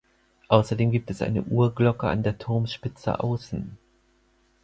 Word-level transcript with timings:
Außerdem 0.47 0.89
gibt 0.89 1.11
es 1.11 1.21
eine 1.21 1.43
Uhrglocke 1.43 2.07
an 2.07 2.23
der 2.23 2.39
Turmspitze 2.39 3.19
außen. 3.19 3.77